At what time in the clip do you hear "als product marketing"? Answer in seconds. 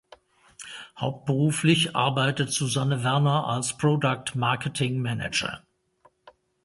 3.47-4.99